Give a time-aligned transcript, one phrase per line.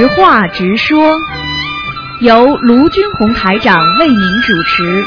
[0.00, 1.14] 实话直说，
[2.20, 5.04] 由卢军红台长为您主持。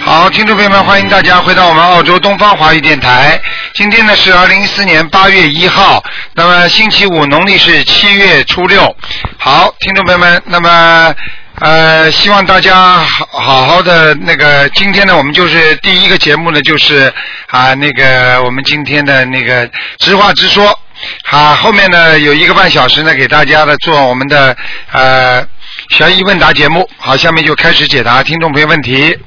[0.00, 3.40] 好，听众朋友们，欢迎大家回到我们澳洲东方华语电台。
[3.74, 6.02] 今天呢是二零一四年八月一号，
[6.34, 8.92] 那么星期五，农历是七月初六。
[9.38, 11.14] 好，听众朋友们，那么
[11.60, 17.12] 呃，希望大家好好好的那个，今天呢，我们就是第一个节目呢，就是
[17.46, 20.76] 啊那个我们今天的那个直话直说。
[21.24, 24.56] 好，后面呢有一个半小时呢，给大家的做我们的
[24.92, 25.46] 呃
[25.90, 26.88] 悬疑问答节目。
[26.98, 29.18] 好，下面就开始解答听众朋友问题。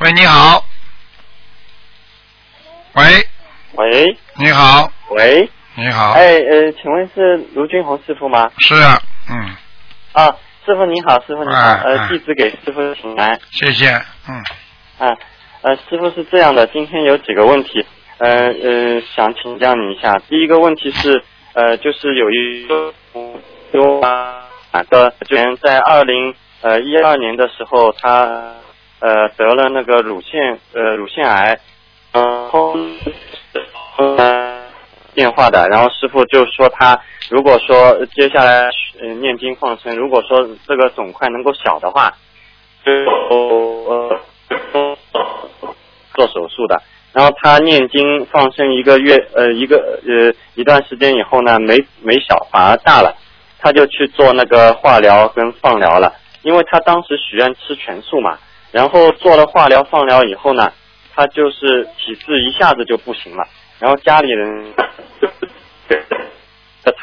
[0.00, 0.64] 喂，你好。
[2.94, 3.24] 喂，
[3.74, 8.50] 喂，你好，喂，你好，哎呃，请问是卢俊红师傅吗？
[8.58, 9.56] 是啊，嗯，
[10.12, 10.26] 啊，
[10.66, 13.38] 师傅你好，师傅你好，呃，弟子给师傅请安。
[13.52, 13.90] 谢谢，
[14.28, 14.42] 嗯，
[14.98, 15.16] 啊，
[15.62, 17.86] 呃，师傅是这样的，今天有几个问题，
[18.20, 20.18] 呃呃，想请教你一下。
[20.28, 21.22] 第一个问题是，
[21.54, 22.92] 呃，就是有一个
[23.72, 24.44] 有啊
[24.90, 28.52] 的，之前在二零呃一二年的时候，他
[29.00, 31.58] 呃得了那个乳腺呃乳腺癌，
[32.12, 32.76] 嗯、后
[33.96, 34.64] 呃
[35.14, 38.68] 电话的，然后师傅就说他如果说接下来
[39.00, 42.12] 呃念经放生，如果说这个肿块能够小的话，
[42.84, 44.20] 就呃
[46.14, 46.82] 做手术的。
[47.12, 53.14] 然后他念经放生一个月，呃，一个呃一段时间以后呢，没没小，反而大了，
[53.58, 56.14] 他就去做那个化疗跟放疗了。
[56.42, 58.38] 因为他当时许愿吃全素嘛，
[58.72, 60.72] 然后做了化疗放疗以后呢，
[61.14, 63.44] 他就是体质一下子就不行了，
[63.78, 64.72] 然后家里人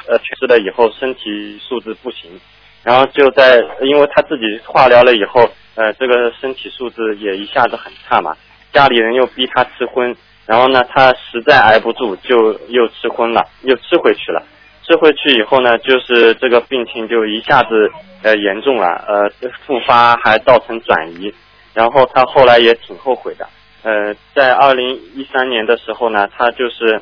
[0.08, 2.39] 呃去世了以后身体素质不行，
[2.81, 8.36] 然后就在因为他自己化疗了以后，呃，这个身体素质也一下子很差嘛，
[8.73, 10.15] 家里人又逼他吃荤，
[10.45, 14.43] 然后呢，他实在挨不住，就又吃荤了，又吃回去了。
[14.83, 17.92] 吃回去以后呢，就是这个病情就一下子
[18.23, 21.33] 呃严重了，呃复发还造成转移，
[21.73, 23.45] 然后他后来也挺后悔的。
[23.83, 27.02] 呃，在二零一三年的时候呢，他就是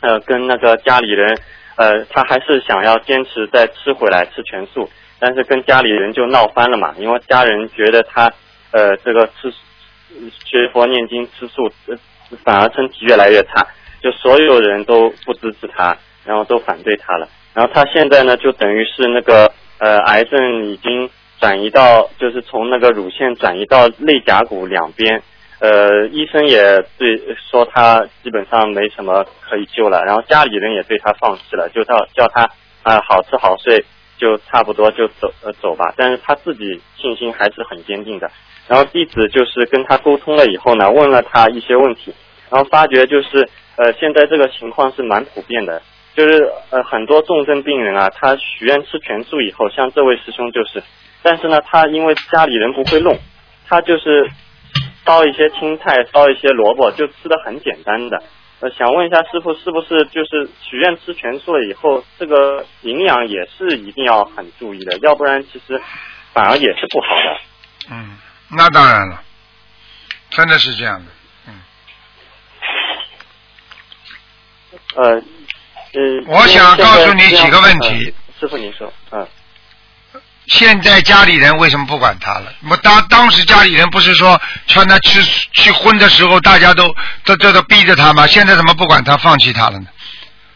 [0.00, 1.38] 呃跟那个家里人，
[1.76, 4.88] 呃他还是想要坚持再吃回来吃全素，
[5.18, 8.30] 但是跟家里人就闹翻了嘛，因为家人觉得他
[8.72, 9.50] 呃这个吃
[10.44, 11.96] 学佛念经吃素，呃
[12.44, 13.66] 反而身体越来越差，
[14.02, 17.28] 就所有人都不支持他，然后都反对他了。
[17.54, 21.08] 然后他现在呢，就等于是那个呃癌症已经
[21.38, 25.22] 转移到，就是从那个乳腺转移到肋胛骨两边。
[25.58, 26.60] 呃，医生也
[26.98, 27.18] 对
[27.50, 32.42] 说他基本上没什么可以救了，然后家里人也对他放弃了，就叫叫他
[32.82, 33.82] 啊、好吃好睡，
[34.18, 35.92] 就差不多就走呃走吧。
[35.96, 38.30] 但是他自己信心还是很坚定的。
[38.68, 42.12] 然后弟子就是跟他沟通了以后呢，问了他一些问题，
[42.50, 45.80] 然后发觉就是呃现在这个情况是蛮普遍的，
[46.16, 50.82] 就是呃很多重症病人啊，他许愿吃全素以后，像这位师兄就是，
[51.22, 53.16] 但是呢他因为家里人不会弄，
[53.68, 54.28] 他就是
[55.04, 58.20] 烧一些青菜，烧一些萝卜，就吃的很简单的。
[58.60, 65.78] 呃，想问一下师傅，是不是就是许愿吃全素了以后，这个营养也是一定要很注意的，要不然其实
[66.32, 67.38] 反而也是不好的。
[67.90, 68.16] 嗯，
[68.48, 69.22] 那当然了，
[70.30, 71.12] 真的是这样的，
[71.48, 71.60] 嗯
[74.96, 75.10] 呃，
[75.92, 79.28] 呃，我想告诉你几个问题呃师傅您说，嗯，
[80.48, 82.52] 现在家里人为什么不管他了？
[82.68, 85.20] 我当当时家里人不是说劝他去
[85.54, 88.26] 去婚的时候，大家都都都都逼着他吗？
[88.26, 89.86] 现在怎么不管他，放弃他了呢？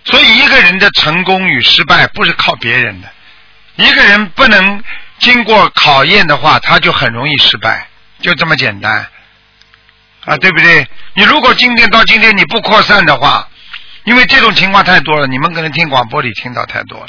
[0.04, 3.08] 所以一个人的成功与失败不是靠别人的，
[3.76, 4.82] 一个人不能
[5.18, 7.88] 经过考验的话，他就很容易失败，
[8.20, 9.06] 就这么简单
[10.24, 10.88] 啊，对不对？
[11.14, 13.48] 你如果今天到今天你不扩散的话，
[14.04, 17.08] 因为这种情况太多了，你们可能听广播里听到太多了。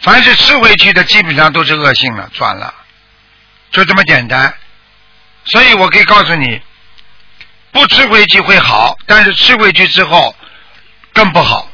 [0.00, 2.72] 凡是吃回去的，基本上都是恶性了，转了，
[3.70, 4.54] 就这么简单。
[5.44, 6.60] 所以我可以告诉你，
[7.72, 10.34] 不吃回去会好，但是吃回去之后
[11.12, 11.70] 更不好。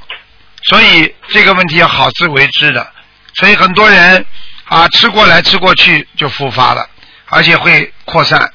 [0.64, 2.92] 所以这个问题要好自为之的。
[3.34, 4.24] 所以很多人
[4.66, 6.88] 啊，吃过来吃过去就复发了，
[7.26, 8.52] 而且会扩散。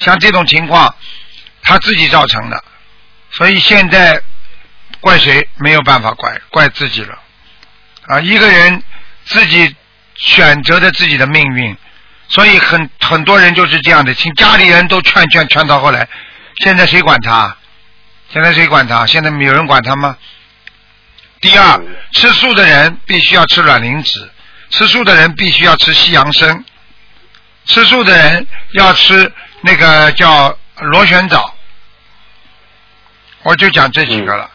[0.00, 0.92] 像这种情况，
[1.62, 2.64] 他自己造成的。
[3.30, 4.20] 所以现在
[5.00, 7.16] 怪谁没有办法怪，怪自己了。
[8.08, 8.82] 啊，一个人
[9.32, 9.74] 自己
[10.14, 11.74] 选择的自己的命运，
[12.28, 16.06] 所以很很多人就是这样的，请家里人都劝劝劝到后来，
[16.58, 17.56] 现在谁管他？
[18.30, 19.06] 现在谁管他？
[19.06, 20.16] 现在有人管他吗？
[21.40, 21.80] 第二，
[22.12, 24.30] 吃素的人必须要吃卵磷脂，
[24.68, 26.62] 吃素的人必须要吃西洋参，
[27.64, 29.32] 吃素的人要吃
[29.62, 31.54] 那个叫螺旋藻。
[33.44, 34.50] 我就讲这几个了。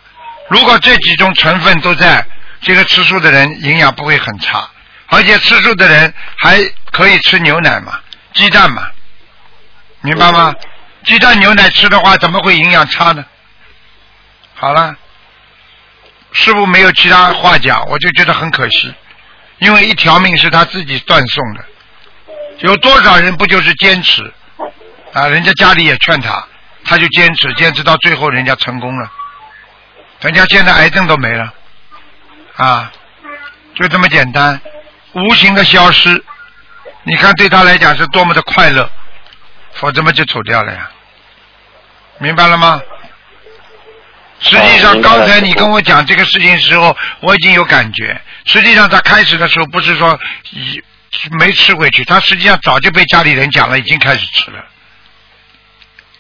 [0.50, 2.26] 如果这几种成分都在，
[2.68, 4.70] 这个吃素的人营养不会很差，
[5.08, 6.62] 而且吃素的人还
[6.92, 7.98] 可以吃牛奶嘛，
[8.34, 8.86] 鸡蛋嘛，
[10.02, 10.54] 明白吗？
[11.06, 13.24] 鸡蛋牛奶吃的话，怎么会营养差呢？
[14.56, 14.94] 好了，
[16.34, 18.94] 师傅没有其他话讲，我就觉得很可惜，
[19.60, 21.64] 因为一条命是他自己断送的。
[22.60, 24.30] 有多少人不就是坚持
[25.14, 25.26] 啊？
[25.30, 26.46] 人家家里也劝他，
[26.84, 29.10] 他就坚持，坚持到最后人家成功了，
[30.20, 31.54] 人家现在癌症都没了，
[32.58, 32.92] 啊，
[33.76, 34.60] 就这么简单，
[35.14, 36.24] 无形的消失，
[37.04, 38.90] 你看对他来讲是多么的快乐，
[39.74, 40.92] 否则嘛就走掉了呀，
[42.18, 42.82] 明白了吗？
[44.40, 48.22] 实际上，刚才你跟我讲这个事情的时候，我已经有感觉。
[48.46, 50.20] 实际上，他开始的时候不是说
[50.52, 50.82] 一
[51.40, 54.64] 没吃回去，他实际上早就被家里人讲了，已经开始吃了。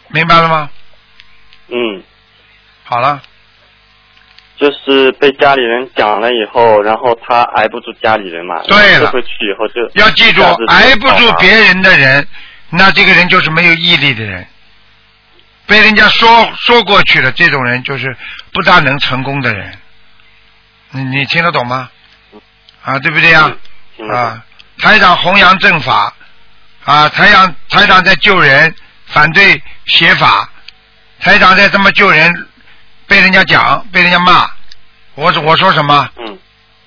[0.07, 0.69] 明白了吗？
[1.68, 2.04] 嗯，
[2.83, 3.22] 好了，
[4.59, 12.27] 就是被家里人讲了以后，然后他挨不住家里人嘛，对了去以后就要记住挨不住别人的人，
[12.69, 14.45] 那这个人就是没有毅力的人。
[15.68, 18.15] 被人家说说过去了，这种人就是
[18.54, 19.77] 不大能成功的人。
[20.92, 21.89] 你你听得懂吗？
[22.83, 23.51] 啊，对不对呀？
[23.98, 24.44] 听得懂啊，
[24.80, 26.13] 台长弘扬正法，
[26.86, 28.74] 啊，台长台长在救人，
[29.07, 30.50] 反对邪法，
[31.19, 32.48] 台长在这么救人，
[33.07, 34.50] 被人家讲，被人家骂，
[35.15, 36.09] 我我说什么？
[36.18, 36.38] 嗯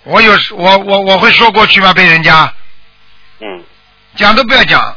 [0.04, 1.92] 我有我我我会说过去吗？
[1.92, 2.50] 被人家
[3.40, 3.62] 嗯
[4.16, 4.96] 讲都不要讲，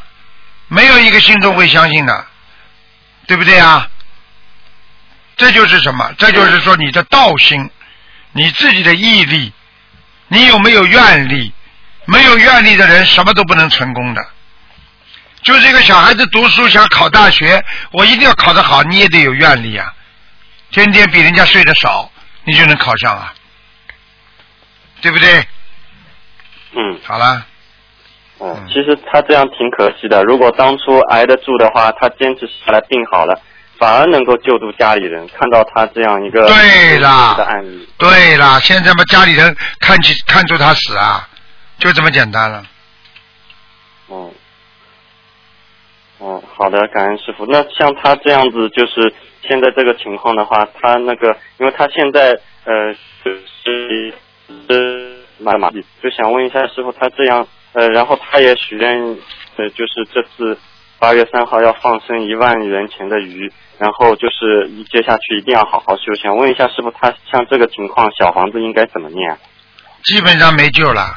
[0.69, 2.25] 没有一个信众会相信的，
[3.27, 3.89] 对不对啊？
[5.35, 6.13] 这就是什么？
[6.17, 7.69] 这就是说你的道心，
[8.31, 9.51] 你自己的毅力，
[10.29, 11.53] 你有没有愿力？
[12.05, 14.25] 没有愿力的人什么都不能成功的。
[15.41, 19.93] 就是一个小孩子读书想考大学，我一定要考得好，你也得有愿力啊！
[20.73, 22.11] 天天比人家睡得少，
[22.43, 23.33] 你就能考上啊，
[25.01, 25.45] 对不对？
[26.75, 27.45] 嗯好了，
[28.39, 30.23] 嗯嗯，其实他这样挺可惜的。
[30.23, 33.39] 如果当初挨得住的话，他坚持下来病好了，
[33.77, 35.27] 反而能够救助家里人。
[35.29, 41.29] 看到他这样一个对啦的案例，对啦，现在嘛，家里人看起看出他死啊，
[41.77, 42.65] 就这么简单了。
[44.09, 44.33] 嗯，
[46.19, 47.45] 嗯，好的，感恩师傅。
[47.45, 49.13] 那像他这样子，就是
[49.47, 52.31] 现在这个情况的话，他那个，因为他现在
[52.65, 52.93] 呃
[53.23, 54.13] 就是
[54.67, 59.01] 是蛮麻痹，就想问一下师傅，他这样呃，然后他也许愿，
[59.57, 60.57] 呃，就是这次
[60.99, 66.13] 八月三号要放生一万元钱的鱼，然后就是接下去一定要好好修。
[66.21, 69.37] 想问一下师傅，他像这个情况，小房子应该怎么念？
[70.03, 71.13] 基本上没救了。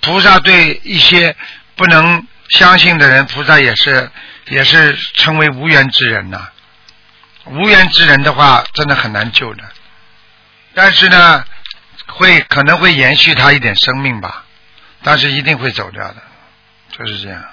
[0.00, 1.34] 菩萨对一些
[1.76, 4.10] 不能相信的人，菩萨也是
[4.50, 6.48] 也是称为无缘之人呐、
[7.46, 9.64] 无缘之人的话，真的很难救的。
[10.74, 11.44] 但是呢，
[12.06, 14.44] 会可能会延续他一点生命吧，
[15.02, 16.16] 但是一定会走掉的，
[16.90, 17.44] 就是这样。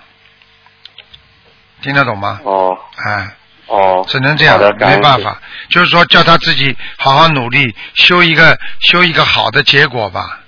[1.82, 2.40] 听得懂吗？
[2.44, 3.36] 哦哎。
[3.68, 5.40] 哦，只能这样没办法。
[5.70, 10.42] 就是说，叫他自己好好努力，修一个修一个好的结果吧，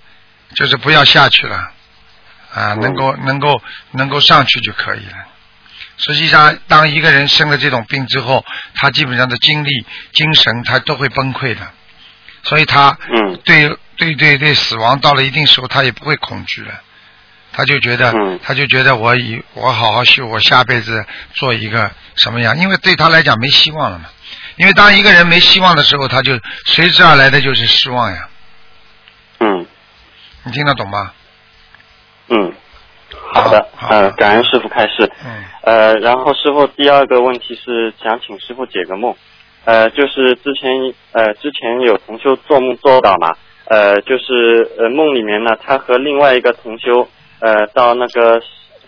[0.56, 1.56] 就是不要下去了，
[2.54, 3.62] 啊，嗯能够能够
[3.92, 5.16] 能够上去就可以了。
[6.06, 8.44] 实际上，当一个人生了这种病之后，
[8.76, 11.62] 他基本上的精力、精神他都会崩溃的，
[12.44, 16.82] 所以他嗯对对对对死亡到了一定时候，他也不会恐惧了。
[17.56, 22.58] 他就觉得，嗯他就觉得我以我好好修，我下辈子做一个什么样？
[22.58, 24.06] 因为对他来讲没希望了嘛。
[24.56, 28.28] 因为当一个人没希望的时候，他就随之而来的就是失望呀。
[29.40, 29.66] 嗯
[30.44, 31.14] 你听得懂吗？
[32.30, 32.54] 嗯，
[33.34, 33.96] 好的，好。
[33.96, 35.10] 呃，感恩师傅开示。
[35.26, 35.44] 嗯。
[35.64, 39.16] 呃，然后师傅第二个问题是想请师傅解个梦，
[39.66, 43.34] 呃，就是之前呃之前有同修做梦做到嘛，
[43.66, 47.08] 呃，就是呃梦里面呢，他和另外一个同修
[47.40, 48.42] 呃到那个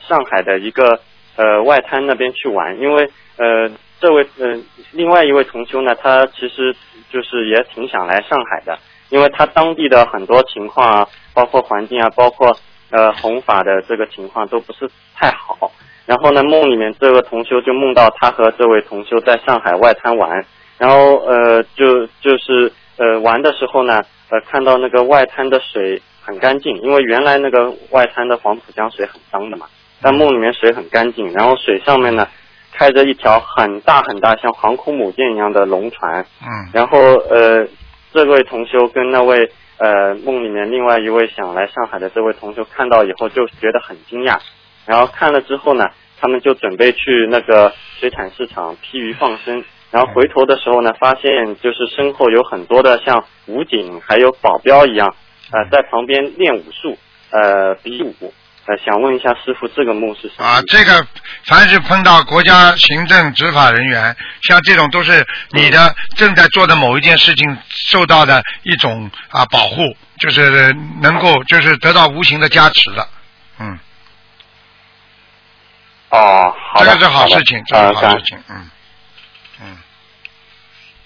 [0.08, 1.00] 上海的一个
[1.38, 3.72] 呃外滩那边去玩，因为呃
[4.02, 4.60] 这位呃
[4.92, 6.76] 另外一位同修呢，他其实
[7.10, 8.78] 就是也挺想来上海的，
[9.10, 12.58] 因为他当地的很多情况啊，包括环境啊，包括
[12.96, 15.72] 呃弘法的这个情况都不是太好。
[16.06, 20.46] 然后呢，梦里面这个同修就梦到他和这位同修在上海外滩玩，
[20.78, 29.66] 然后呃就就是呃玩的时候呢，呃看到那个外滩的水很干净，因为原来那个外滩的黄浦江水很脏的嘛，
[30.00, 32.28] 但梦里面水很干净，然后水上面呢
[32.72, 37.00] 开着一条很大很大像航空母舰一样的龙船，嗯然后
[37.32, 37.68] 呃，
[38.14, 44.40] 这位同修跟那位呃梦里面另外一位想来上海的这位同学看到以后就觉得很惊讶，
[44.86, 45.86] 然后看了之后呢，
[46.20, 55.16] 他们就准备去那个水产市场批鱼放生，然后回头的时候呢，发现就是身后有很多的像武警还有保镖一样，
[55.52, 56.98] 呃，在旁边练武术，
[57.32, 58.34] 呃，比武。
[58.68, 60.44] 呃，想问一下师傅，这个梦是什么？
[60.44, 61.06] 啊，这个
[61.44, 73.08] 凡是碰到国家行政执法人员，像这种都是你的正在做的某一件事情受到的一种啊保护，就是能够就是得到无形的加持的，
[73.60, 73.78] 嗯，
[76.10, 78.70] 哦，好的，这个是好事情，这是好事情，嗯
[79.62, 79.78] 嗯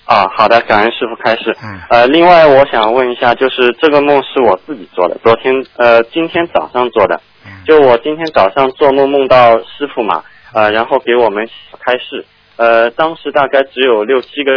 [0.06, 1.54] 啊，好的，感恩师傅开始。
[1.62, 7.22] 嗯呃，另外我想问一下，就是这个梦是我自己做的，昨天呃今天早上做的。
[7.66, 11.48] 就我今天早上做梦梦到师傅嘛，呃，然后给我们
[11.80, 12.26] 开示，
[12.58, 14.52] 呃，当时大概只有六七个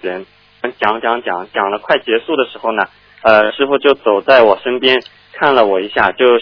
[0.00, 0.24] 人，
[0.78, 2.82] 讲讲讲讲了快结束的时候呢，
[3.22, 6.38] 呃，师傅就走在我身边看了我一下，就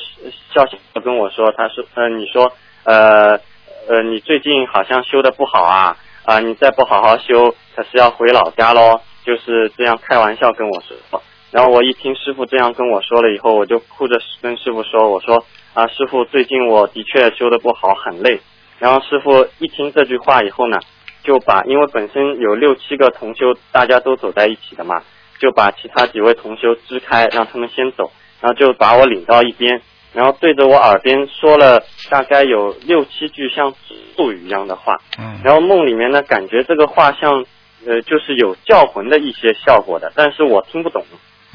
[0.55, 2.53] 笑笑跟我说，他说，呃，你说，
[2.85, 3.41] 呃，
[3.89, 11.23] 呃，你最近好像修的不好啊，啊、你再不好好修，可是要回老家喽，就是这样开玩笑跟我说。
[11.57, 18.41] 然后我一听师傅这样跟我说了以后，我就哭着跟师傅说：“我说啊，师傅，最近我的确修的不好，很累。”
[18.79, 20.79] 然后师傅一听这句话以后呢，
[21.25, 25.03] 就把因为本身有六七个同修，大家都走在一起的嘛，
[25.39, 29.81] 就把其他几位同修支开，让他们先走，然后就把我领到一边，
[30.13, 33.73] 然后对着我耳边说了大概有六七句像
[34.15, 34.99] 咒语一样的话。
[35.19, 37.47] 嗯然后梦里面呢，感觉这个话像
[37.87, 41.03] 呃，就是有叫魂的一些效果的，但是我听不懂。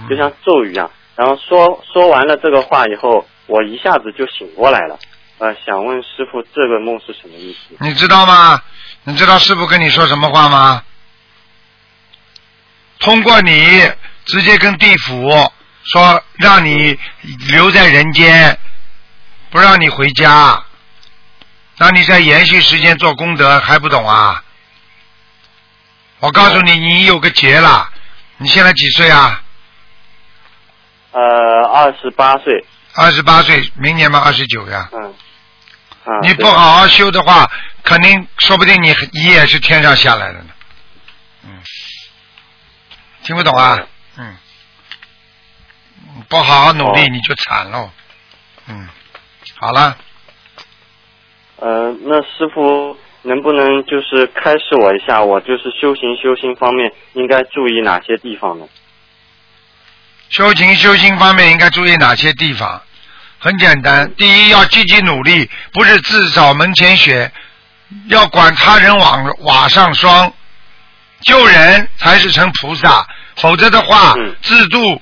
[0.01, 0.89] 嗯就像咒语一样。
[1.15, 4.97] 然后说说完了这个话以后，我一下子就醒过来了。
[5.37, 7.75] 呃，想问师傅，这个梦是什么意思？
[7.79, 8.61] 你知道吗？
[9.03, 10.83] 你知道师傅跟你说什么话吗？
[12.99, 13.91] 通过你
[14.25, 15.29] 直接跟地府
[15.83, 16.97] 说，让你
[17.49, 18.57] 留在人间，
[19.49, 20.63] 不让你回家，
[21.77, 24.43] 让你在延续时间做功德，还不懂啊？
[26.19, 27.89] 我告诉你，你有个劫了。
[28.37, 29.40] 你现在几岁啊？
[31.11, 32.65] 呃，二十八岁。
[32.95, 34.89] 二十八岁，明年嘛二十九呀。
[34.91, 35.13] 嗯。
[36.05, 36.19] 啊。
[36.21, 37.49] 你不好好修的话，
[37.83, 40.49] 肯定说不定你你也是天上下来的呢。
[41.45, 41.59] 嗯，
[43.23, 43.79] 听不懂啊？
[44.17, 44.35] 嗯，
[46.27, 47.89] 不好好努力哦你就惨喽。
[48.67, 48.87] 嗯，
[49.59, 49.97] 好了，
[51.57, 58.67] 呃，那师傅能不能就是开示我一下，我就是修行修心方面应该注意哪些地方呢？
[60.31, 62.81] 修行修心方面应该注意哪些地方？
[63.37, 67.31] 很简单，第一要积极努力，不是自扫门前雪，
[68.07, 70.31] 要管他人瓦瓦上霜，
[71.21, 74.35] 救人才是成菩萨，否则的话，嗯。
[74.41, 75.01] 自度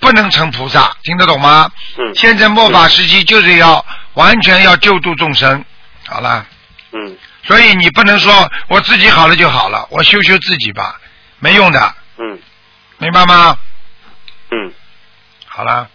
[0.00, 1.70] 不能成菩萨，听得懂吗？
[1.98, 2.14] 嗯。
[2.14, 5.64] 现在末法时期就是要完全要救度众生，
[6.08, 6.44] 好了，
[6.92, 7.16] 嗯。
[7.44, 10.98] 所以你不能说我自己好了就好了，我修修自己吧，
[11.38, 12.38] 没用的，嗯。
[12.98, 13.58] 明白吗？
[15.56, 15.58] 嗯。
[15.58, 15.88] 好啦。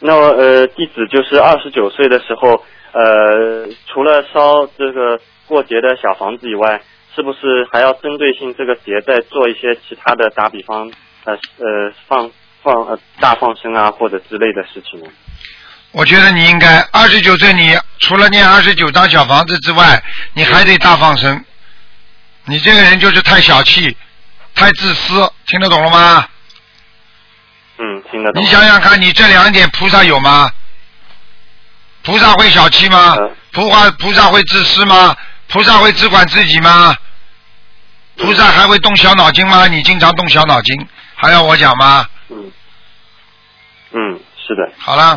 [0.00, 6.82] 那我呃，弟子就是二十九岁的时候，呃，除了烧这个过节的小房子以外，
[7.14, 10.92] 是不是还要针对性这个节再做一些其他的，打比方，
[11.24, 12.30] 呃呃放
[12.62, 15.08] 放呃大放生啊或者之类的事情呢？
[15.92, 20.02] 我觉得你应该二十九岁，你除了念二十九张小房子之外，
[20.34, 21.42] 你还得大放生。
[22.44, 23.96] 你这个人就是太小气，
[24.54, 26.28] 太自私，听得懂了吗？
[27.78, 28.42] 嗯，听得懂。
[28.42, 30.50] 你想想看，你这两点菩萨有吗？
[32.02, 33.14] 菩萨会小气吗？
[33.16, 35.16] 呃菩萨菩萨会自私吗？
[35.48, 36.94] 菩萨会只管自己吗？
[38.16, 39.66] 菩萨还会动小脑筋吗？
[39.66, 42.06] 你经常动小脑筋，还要我讲吗？
[42.28, 42.52] 嗯
[43.92, 44.70] 嗯，是的。
[44.78, 45.16] 好了，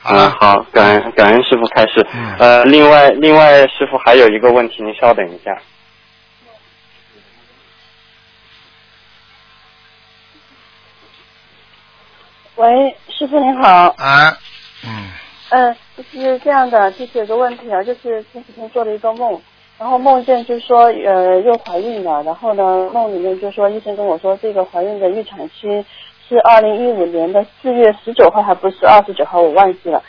[0.00, 2.06] 好嗯，了，好，感恩感恩师傅开示。
[2.14, 5.50] 嗯呃，另外另外师傅还有一个问题，您稍等一下。
[12.56, 14.38] 喂，师傅您好，啊，
[14.82, 15.10] 嗯，
[15.50, 19.38] 嗯，就是这样的，就是有个问题啊，就是前几天做了一个梦，
[19.78, 22.62] 然后梦见就是说呃又怀孕了，然后呢
[22.94, 25.84] 梦里面就说医生跟我说这个怀孕的预产期
[26.26, 30.02] 是二零一五年的四月十九号，还不是二十九号，我忘记了。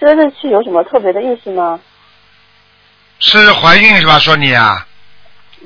[0.00, 1.78] 这个日期有什么特别的意思吗？
[3.20, 4.18] 是怀孕是吧？
[4.18, 4.88] 说你啊。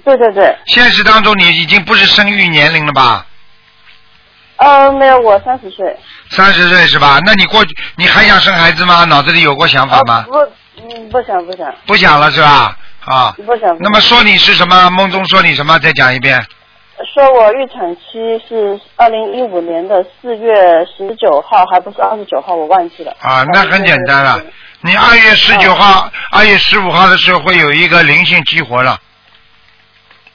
[0.04, 3.26] 对对对，现实当中你已经不是生育年龄了吧？
[4.56, 5.96] 呃，没有，我三十岁。
[6.30, 7.18] 三十岁是吧？
[7.24, 9.04] 那你过去你还想生孩子吗？
[9.04, 10.26] 脑子里有过想法啊吗？
[10.28, 10.38] 不，
[10.82, 12.76] 嗯，不想不想不想了是吧？
[13.04, 13.76] 啊，不想。
[13.80, 14.90] 那么说你是什么？
[14.90, 15.78] 梦中说你什么？
[15.78, 16.44] 再讲一遍。
[17.14, 20.54] 说我预产期是二零一五年的四月
[20.96, 23.14] 十九号，还不是二十九号，我忘记了。
[23.20, 24.40] 啊，那很简单了。
[24.80, 28.98] 你二月十九号、二月十五号的时候会有一个灵性激活了。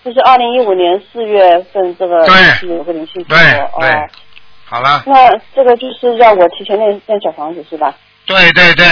[0.03, 3.37] 就是二零一五年四月份这个对是有个灵性激对
[3.79, 4.09] 对哦。，
[4.65, 7.93] 好了，那这个就是让我提前练练小房子是吧？
[8.25, 8.85] 对对对，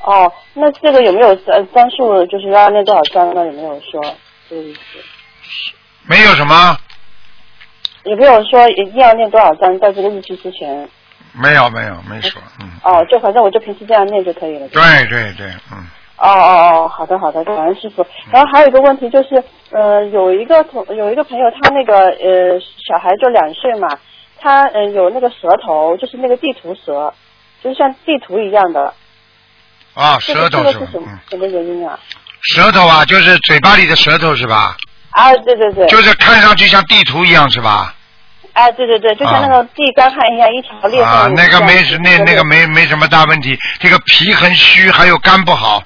[0.00, 2.26] 哦，那这个有没有呃张数？
[2.26, 3.44] 就是要练多少张呢？
[3.46, 4.00] 有没有说
[4.48, 4.80] 这个意思？
[6.06, 6.76] 没有什么，
[8.04, 10.88] 有没有说一定要练多少张在这个日期之前？
[11.32, 14.68] 没有没有没说，嗯，哦，就反正我就平时这样念就可以了。
[14.68, 15.84] 对对对，嗯，
[16.16, 18.06] 哦哦哦，好的好的，感恩师傅。
[18.30, 23.88] 然后还有一个问题就是，呃，有一个同有一个朋友，他那个呃小孩就两岁嘛，
[24.38, 27.12] 他呃有那个舌头，就是那个地图舌，
[27.62, 28.94] 就是像地图一样的。
[29.94, 30.72] 啊，这个舌头是？
[30.72, 31.98] 什么嗯，什么原因啊？
[32.54, 34.76] 舌头啊，就是嘴巴里的舌头是吧？
[35.10, 37.94] 啊，对对对，就是看上去像地图一样是吧？
[38.52, 41.34] 啊，对对对，就像那个地干旱一样，一条裂啊，缝。
[41.34, 45.82] 那个没是那那个没没什么大问题，这个脾很虚，还有肝不好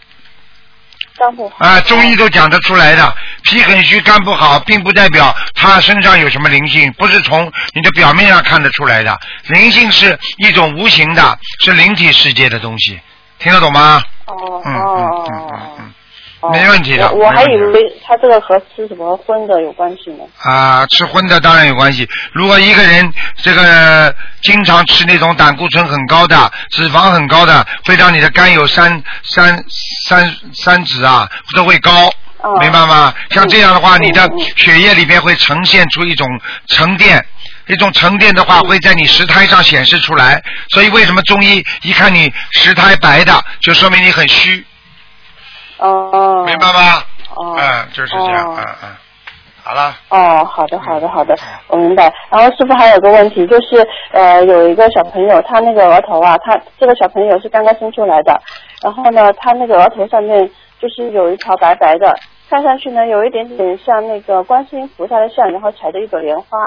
[1.19, 1.57] 肝不好。
[1.59, 13.01] 啊，中医都讲得出来的，脾很虚，肝不好，并不代表他身上有什么灵性，不是从你的表面上看得出来的，灵性是一种无形的，是灵体世界的东西，
[13.39, 14.03] 听得懂吗？
[14.27, 15.95] 哦哦嗯嗯哦嗯哦嗯嗯。
[16.41, 20.25] 哦没问题的我我还以为他这个和吃什么荤的有关系呢。
[20.45, 22.09] 啊，吃荤的当然有关系。
[22.33, 29.65] 如果一个人这个经常吃那种胆固醇很高的、脂肪很高的，会让你的甘油三三
[30.07, 32.07] 三三脂啊都会高，
[32.43, 33.13] 哦明白吗？
[33.31, 36.27] 像这样的话，嗯你的血液里边会呈现出一种
[36.69, 37.25] 沉淀。
[37.67, 44.65] 一种沉淀的话，嗯会在你石胎上显示出来，所以为什么中医一看你石胎白的，就说明你很虚，
[45.79, 46.45] 哦。
[46.47, 47.03] 明白吗？
[47.35, 47.57] 哦。
[47.59, 48.97] 嗯，就是这样，哦嗯嗯，
[49.63, 49.95] 好了。
[50.09, 51.37] 哦，好的，好的，好的，
[51.69, 52.13] 我明白。
[52.31, 58.41] 然后师傅还有个问题，就是呃，有一个小朋友，他那个额头啊，他这个小朋友是刚刚生出来的，
[58.83, 60.49] 然后呢，他那个额头上面
[60.81, 66.67] 就是有一条白白的，看上去呢有一点点像那个观世音菩萨的像，然后踩着一朵莲花，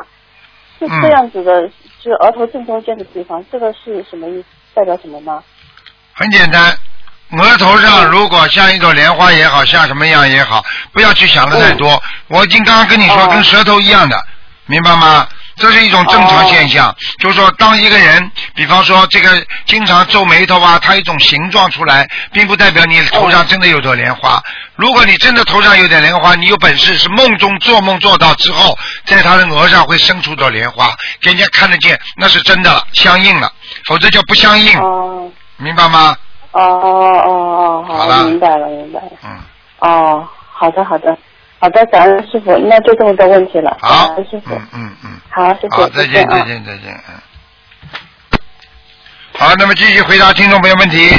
[0.79, 1.67] 是嗯这样子的，
[1.99, 4.47] 就是额头正中间的地方，这个是什么意思？
[4.73, 5.43] 代表什么吗？
[6.13, 6.61] 很简单，
[7.37, 12.01] 额头上如果像一朵莲花也好，像什么样也好，不要去想的太多。
[12.27, 14.21] 我已经刚刚跟你说，哦跟舌头一样的，
[14.65, 15.27] 明白吗？
[15.57, 24.41] 这是一种正常现象，就是说，当一个人，比方说这个经常皱眉头啊，他一种形状出来，并不代表你头上真的有朵莲花。
[24.75, 30.89] 如果你真的头上有点莲花，你有本事是梦中做梦做到之后，在他的额上会生出朵莲花，
[31.21, 33.51] 给人家看得见，那是真的了，相应了，
[33.85, 36.15] 否则叫不相应，哦明白吗？
[36.51, 39.11] 哦哦哦，好明白了，明白了。
[39.23, 39.39] 嗯。
[39.79, 41.17] 哦，好的好的，
[41.59, 43.77] 好的，感恩师傅，那就这么多问题了。
[43.81, 47.15] 好感恩师，傅，嗯嗯嗯，好，谢谢，好，再见啊再见再见，嗯。
[49.39, 51.09] 好，那么继续回答听众朋友问题。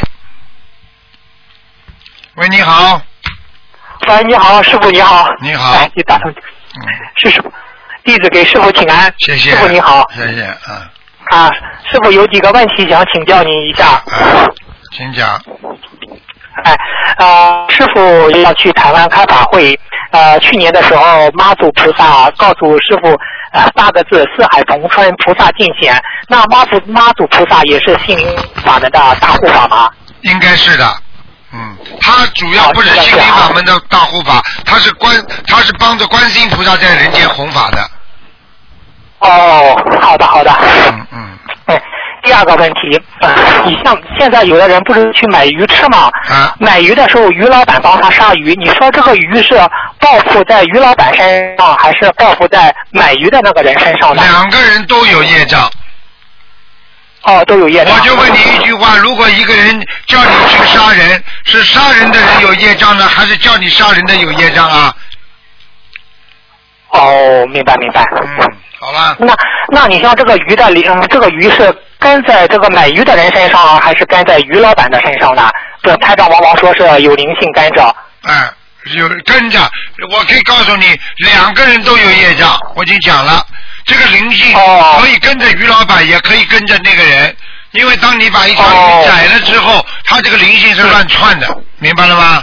[2.36, 3.00] 喂，你好，
[4.08, 5.28] 喂，你好，师傅你好。
[5.40, 6.36] 你好哎你打通，嗯，
[7.16, 7.52] 是师傅，
[8.04, 9.12] 弟子给师傅请安。
[9.18, 9.50] 谢谢。
[9.50, 10.08] 师傅你好。
[10.14, 10.76] 谢谢，嗯，
[11.36, 11.50] 啊，
[11.90, 13.86] 师傅有几个问题想请教您一下。
[13.86, 14.02] 啊，
[14.92, 15.40] 请讲。
[16.64, 16.76] 哎，
[17.18, 19.78] 呃，师傅要去台湾开法会，
[20.10, 23.08] 呃，去年的时候妈祖菩萨告诉师傅，
[23.52, 25.98] 呃，八个字“四海同春，菩萨尽显”。
[26.28, 29.90] 那妈祖妈祖菩萨也是心灵法门的大护法吗？
[30.20, 30.86] 应该是的，
[31.52, 35.16] 嗯，他主要不是心灵法门的大护法，他是观，
[35.48, 37.90] 他是帮着观世音菩萨在人间弘法的，
[39.20, 40.50] 哦，好的好的。
[40.90, 41.82] 嗯嗯，哎，
[42.22, 46.10] 第二个问题，呃，你像现在有的人不是去买鱼吃吗？
[46.30, 49.54] 啊买鱼的时候，鱼老板帮他杀鱼，你说这个鱼是
[49.98, 54.22] 报复在鱼老板身上，还是报复在买鱼的那个人身上呢？
[54.22, 55.68] 两个人都有业障。
[57.24, 57.94] 哦，都有业障。
[57.96, 64.94] 我就问你一句话：如果一个人叫你去杀人，是杀人的人有业障呢，还是叫你杀人的有业障啊？
[66.90, 68.02] 哦，明白明白。
[68.22, 69.34] 嗯，好了，那
[69.68, 75.48] 那你像这个鱼的灵，嗯这个鱼是跟在这个买鱼的人身上，还是跟在鱼老板的身上呢？
[75.82, 77.94] 这拍照往往说是有灵性干扰。
[78.24, 78.34] 嗯，
[78.96, 79.58] 有跟着，
[80.10, 83.44] 我可以告诉你，两个人都有业障，我已经讲了，
[83.84, 87.34] 这个灵性哦可以跟着于老板，也可以跟着那个人，
[87.72, 91.46] 因为当你把一条哦鱼宰了之后，它这个灵性是乱窜的，
[91.78, 92.42] 明白了吗？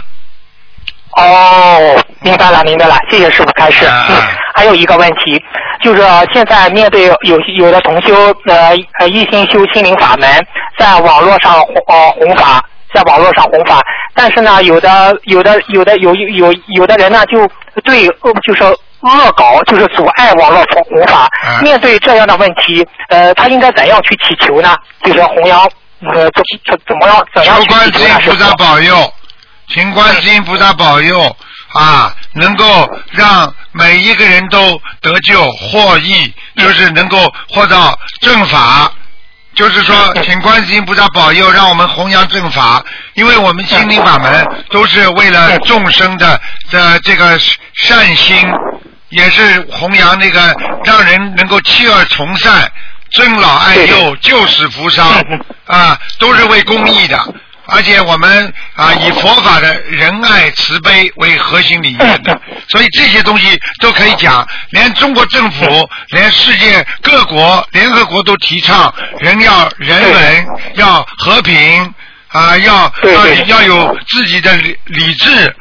[1.16, 3.84] 哦，明白了，明白了，谢谢师傅开示。
[3.84, 4.16] 啊嗯，
[4.54, 5.42] 还有一个问题，
[5.82, 8.14] 就是现在面对有有的同修
[8.46, 10.28] 呃呃一心修心灵法门，
[10.78, 11.54] 在网络上
[11.86, 12.62] 呃弘法，
[12.92, 13.80] 在网络上弘法，
[14.14, 17.48] 但是呢，有的有的有的有有有的人呢就
[17.82, 21.22] 对恶就是恶搞，就是阻碍网络弘弘法。
[21.42, 24.76] 啊面对这样的问题，呃，他应该怎样去祈求呢？
[25.02, 25.60] 就是弘扬
[26.14, 28.54] 呃怎怎怎么样怎样求去观世音菩萨？
[28.56, 29.12] 保佑，
[29.68, 31.36] 请观世音菩萨保佑
[31.72, 38.92] 啊，能够让每一个人都得救获益，就是能够获到正法。
[39.52, 42.82] 就是说，请观世音菩萨保佑，让我们弘扬正法，
[43.14, 47.38] 因为我们心灵法门都是为了众生的的这个
[47.74, 48.36] 善心，
[49.08, 50.54] 也是弘扬那个
[50.84, 52.70] 让人能够弃恶从善、
[53.10, 55.08] 尊老爱幼、救死扶伤。
[55.66, 57.34] 啊，都是为公益的。
[57.70, 64.46] 而且我们啊，以佛法的仁爱慈悲为核心理念的， 所以这些东西都可以讲。
[64.70, 71.94] 连中国政府，连世界各国、联合国都提倡人要人文，要和平
[72.28, 75.56] 啊，要要要有自己的理理智。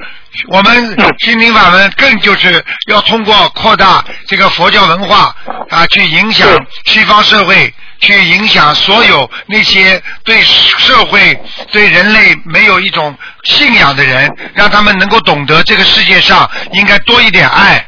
[0.48, 5.36] 我们心灵法门更就是要通过扩大这个佛教文化
[5.70, 6.48] 啊，去影响
[6.86, 11.40] 西方社会，去影响所有那些对社会、
[11.72, 17.86] 对人类没有一种信仰的人，让他们能够懂得这个世界上应该多一点爱，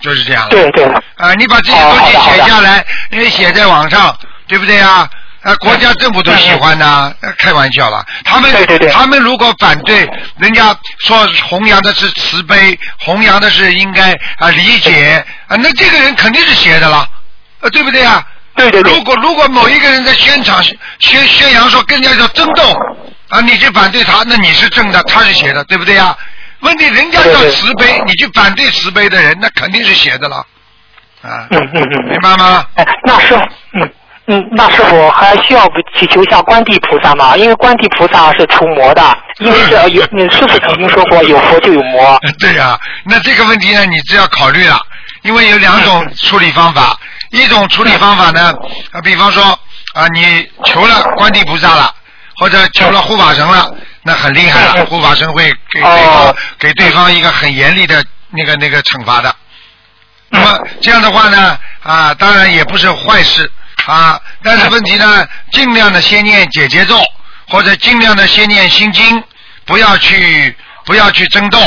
[0.00, 0.50] 就是这样的。
[0.50, 0.84] 对对，
[1.16, 4.16] 啊，你把这些东西写下来，你写在网上，
[4.46, 5.08] 对不对啊？
[5.42, 8.04] 啊，国家政府都喜欢呐、呃开玩笑了。
[8.24, 8.52] 他们
[8.92, 17.08] 他们如果反对，人家说弘扬的是慈悲，弘扬的是应该啊理解啊，那这个人肯定是邪的了，
[17.60, 18.20] 啊，对不对啊？
[18.58, 20.62] 对对对如果如果某一个人在现场
[20.98, 22.62] 宣宣扬说跟人家要争斗
[23.30, 26.16] 啊，你去反对他，那你是正的，他是邪的，对不对呀？
[26.60, 30.36] 问题人家要对对慈悲，你去反对慈悲的人，那肯定是邪的了，
[31.22, 32.08] 啊，嗯嗯嗯。
[32.10, 32.64] 明白吗？
[32.74, 33.40] 哎，那师傅，
[33.74, 33.92] 嗯
[34.28, 37.36] 嗯，那师傅还需要祈求一下观地菩萨吗？
[37.36, 42.18] 因为观地菩萨是除魔的，因为是呃有，你师傅曾经说过 有佛就有魔。
[42.40, 44.78] 对呀、那这个问题呢，你只要考虑了，
[45.22, 46.98] 因为有两种处理方法，
[47.30, 48.52] 一种处理方法呢，
[48.92, 49.42] 啊，比方说
[49.94, 51.94] 啊，你求了观地菩萨了，
[52.36, 59.34] 或者求了护法神了，那很厉害了，嗯护法神会给对方、哦给对方一个很严厉的那个那个惩罚的。
[60.30, 63.50] 那么这样的话呢，啊，当然也不是坏事
[63.86, 67.00] 啊，但是问题呢，尽量的先念解结咒，
[67.48, 69.22] 或者尽量的先念心经，
[69.64, 71.58] 不要去不要去争斗，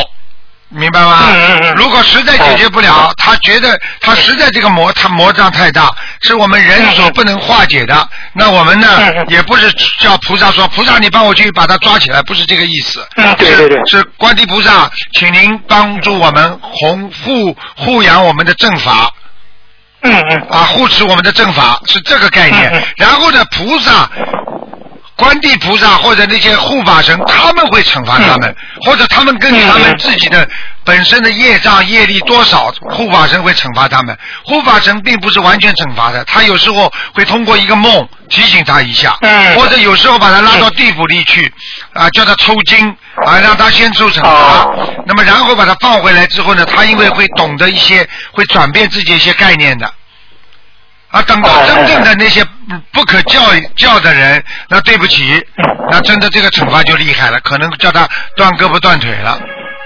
[0.74, 1.28] 明白吗？
[1.76, 8.88] 如果实在解决不了，他觉得他实在这个魔他魔障太大，是我们人所不能化解的，那我们呢
[9.28, 13.06] 也不是叫菩萨说菩萨你帮我去把他抓起来，不是这个意思。
[13.16, 19.12] 嗯对对对是是观地菩萨，请您帮助我们弘护护养我们的正法。
[20.04, 22.84] 嗯嗯啊，护持我们的正法是这个概念。
[22.98, 24.10] 然后呢，菩萨、
[25.22, 30.48] 观地菩萨或者那些护法神，他们会惩罚他们，或者他们根据他们自己的
[30.84, 34.18] 本身的业障业力多少，护法神会惩罚他们。
[34.44, 41.54] 护法神并不是完全惩罚的，他有时候会通过一个梦提醒他一下，嗯或者有时候把他拉到地府里去，
[41.94, 42.90] 啊，叫他抽筋，
[43.24, 44.30] 啊，让他先受惩罚。
[44.30, 49.94] 哦那么然后把他放回来之后呢，他因为会懂得一些，会转变自己一些概念的。
[51.12, 53.40] 啊，等到真正的那些嗯不可教
[53.76, 55.46] 教的人，那对不起，
[55.90, 59.38] 那真的这个惩罚就厉害了，可能叫他断胳膊断腿了，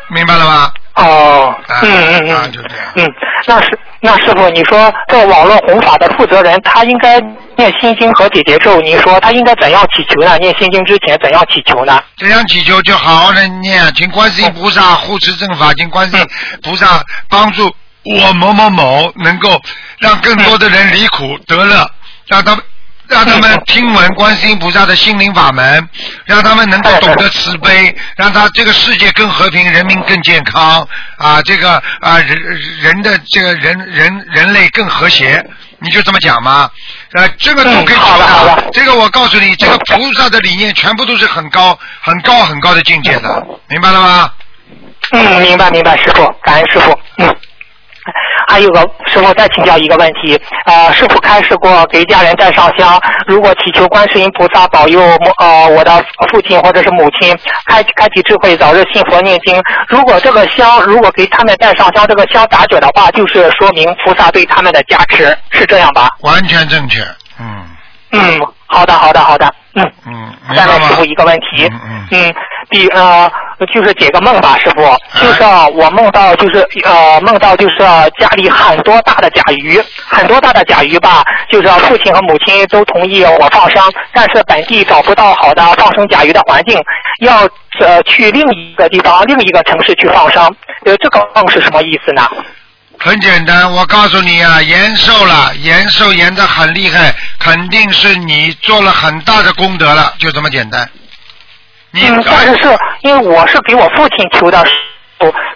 [0.09, 0.71] 明白了吗？
[0.95, 3.05] 哦，啊嗯嗯嗯，啊就这样嗯，
[3.47, 7.19] 那师那师傅，你说这网络弘法的负责人，他应该
[7.57, 10.37] 念心经和解结咒，你说他应该怎样祈求呢？
[10.37, 12.01] 念心经之前怎样祈求呢？
[12.17, 16.25] 怎样祈求就好好的念，请观世音菩萨护持正法，请观世音
[16.61, 17.69] 菩萨帮助
[18.05, 19.61] 我某某某能够
[19.99, 21.89] 让更多的人离苦得乐，
[22.27, 22.63] 让他们。
[23.07, 25.87] 让他们听闻观世音菩萨的心灵法门，
[26.25, 30.81] 让他们能够懂得慈悲，让他这个世界更和平，人民更健康
[31.19, 31.39] 啊！
[31.43, 35.39] 这个啊人人的这个人人人类更和谐，
[35.77, 36.67] 你就这么讲吗？
[37.13, 44.31] 呃，这个都可以嗯好求的好的这个我告诉你，这个菩萨的理念全部都是很高、很高、很高的境界的，明白了吗？
[45.11, 46.99] 嗯，明白明白，师傅，感恩师傅。
[47.19, 47.35] 嗯，
[48.47, 55.01] 还有个师傅再请教一个问题，呃，师傅开示过给家人带上香，如果祈求观世音菩萨保佑
[55.39, 59.59] 呃我的父亲或者是母亲开开启智慧，早日信佛念经。
[59.87, 66.09] 如果这个香如果给他们带上香，这个香打卷的话，就是说明菩萨对他们的加持，是这样吧？
[66.21, 67.01] 完全正确，
[67.39, 67.63] 嗯
[68.11, 69.91] 嗯，好的好的好的，嗯。
[70.05, 71.03] 嗯，再问师傅？
[71.05, 72.35] 一个问题，嗯嗯嗯，
[72.69, 73.29] 第呃，
[73.73, 74.81] 就是解个梦吧，师傅，
[75.19, 83.81] 就是啊我梦到就是呃梦到就是啊家里很多大的甲鱼，很多大的甲鱼吧，就是啊父亲和母亲都同意我放生，
[84.13, 86.79] 但是本地找不到好的放生甲鱼的环境，
[87.19, 87.47] 要
[87.79, 90.43] 呃去另一个地方另一个城市去放生，
[90.85, 92.27] 呃这个梦是什么意思呢？
[92.97, 100.89] 很简单，我告诉你啊，延寿了，延寿延的很厉害，肯定是你做了很大的功德了，就这么简单。
[101.95, 104.61] 你嗯，但是是因为我是给我父亲求的，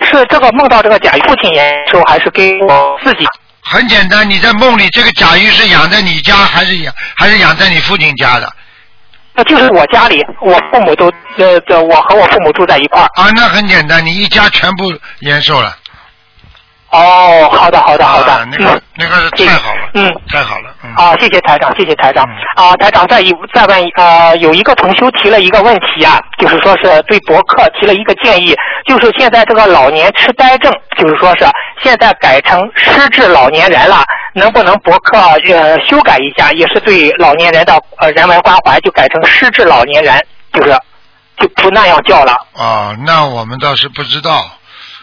[0.02, 3.28] 是这个梦到这个甲鱼父亲延寿，还是给我自己？
[3.62, 8.50] 很简单，你在梦里这个甲鱼是养在你家，还是养还是养在你父亲家的？
[9.34, 13.06] 那，就是我家里，我父母都呃，这我和我父母住在一块儿。
[13.22, 14.86] 啊，那很简单，你一家全部
[15.20, 15.76] 延寿了。
[16.92, 20.94] 哦，好的，好的，好的，啊、那个、嗯，那个是太好了，嗯，太好了，嗯。
[20.96, 22.24] 啊，谢谢台长，谢谢台长。
[22.56, 28.56] 啊，台长再一再问呃，有一个同修提了一个问题啊，就是说是对博客提了一个建议，
[28.88, 31.46] 就是现在这个老年痴呆症，就是说是
[31.82, 40.24] 现在改成失智老年人了，能不能博客呃修改一下，也是对老年人的呃人文关怀，就改成失智老年人，
[40.54, 40.78] 就是
[41.38, 42.34] 就不那样叫了。
[42.56, 44.52] 啊，那我们倒是不知道。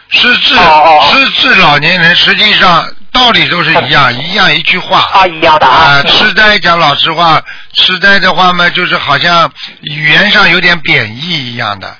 [0.09, 4.99] 失智，失智老年人实际上道理都是一样， 一样一句话。
[5.13, 6.03] 啊，一样的啊啊，。
[6.03, 7.41] 痴呆讲老实话，
[7.73, 9.51] 痴呆的话嘛，就是好像
[9.81, 11.95] 语言上有点贬义一样的。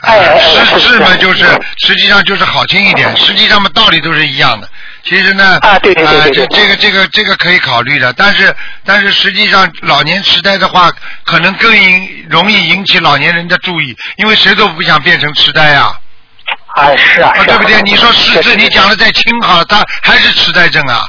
[0.00, 1.44] 哎哎哎失智嘛，就是
[1.78, 4.68] 实际上就是好听一点，实际上嘛道理都是一样的。
[5.04, 8.52] 其实呢，啊对对对这这个这个这个可以考虑的，但是
[8.84, 10.90] 但是实际上老年痴呆的话，
[11.24, 15.96] 可能更引容易引起老年人的注意，因为谁都不想变成痴呆啊。
[16.76, 17.82] 啊，是啊，啊，是啊对不对？
[17.82, 21.00] 你说失智，你讲的再轻好，他还是痴呆症啊，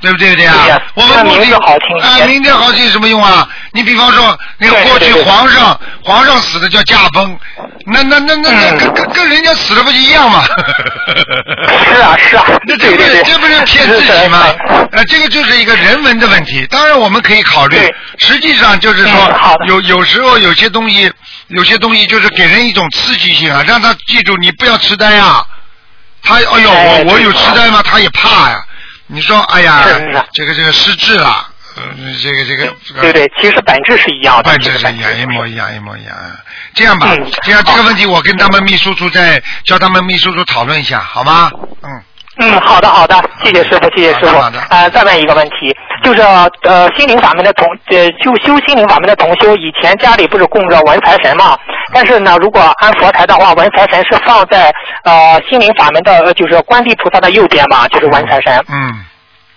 [0.00, 0.82] 对不对的呀对呀？
[0.94, 3.48] 我们目的那名字好听一啊，点名字好听有什么用啊？
[3.72, 7.36] 你比方说，那个过去皇上，皇上死的叫驾崩，
[7.86, 10.44] 那那那那跟跟跟人家死了不一样吗？
[11.84, 14.44] 是啊是啊，那这不是这不是骗自己吗？
[14.92, 16.66] 呃，这个就是一个人文的问题。
[16.70, 17.78] 当然我们可以考虑，
[18.18, 21.10] 实际上就是说有有时候有些东西，
[21.48, 25.46] 有些东西就是给人一种刺激性啊，让他记住你不要痴呆啊。
[26.22, 27.82] 他哎呦，哎我我有痴呆吗？
[27.82, 28.64] 他也怕呀。
[29.06, 29.84] 你说哎呀
[30.32, 31.82] 这个这个失智了，呃，
[32.22, 36.16] 这个这个这个对对，其实本质是一样的，本质是一样，一模一样，一模一样。
[36.16, 36.36] 啊
[36.74, 41.50] 这样吧嗯，这样这个问题我跟他们秘书处再叫他们秘书处讨论一下，好吗？
[41.82, 42.02] 嗯。
[42.36, 44.36] 嗯，好的好的，谢谢师傅，谢谢师傅。
[44.70, 46.20] 呃，再问一个问题，就是
[46.62, 51.56] 呃，心灵法门的同呃，就修心灵法门的同修，以前家里不是供着文财神嘛？
[51.92, 54.72] 但是呢，如果安佛台的话，文财神是放在
[55.04, 58.64] 呃心灵法门的，呃就是观地菩萨的右边嘛，就是文财神。
[58.68, 59.04] 嗯，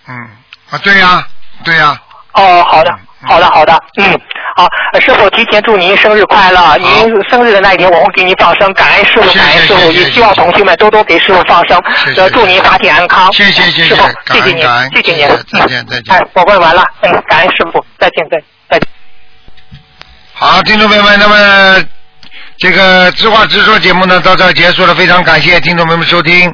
[0.08, 0.28] 嗯，
[0.70, 1.26] 啊，对呀、
[1.64, 2.00] 对呀、
[2.34, 2.92] 哦，好的，
[3.26, 4.20] 好的，好的，嗯，
[4.58, 6.76] 好，呃师傅提前祝您生日快乐！
[6.78, 11.80] 您生日的那一天，我会给您放生，感恩师傅，感恩师傅，也希望同学们多多给师傅放生
[12.16, 13.32] 呃，祝您法体安康。
[13.32, 14.02] 谢谢谢谢师傅，
[14.34, 18.88] 谢谢您谢谢您再见嗯再见哎，我问完了，嗯，感恩师傅，再见，再再见。
[20.34, 21.84] 好，听众朋友们，那么
[22.56, 26.52] 这个知话直说节目呢到这儿结束了，非常感谢听众朋友们收听。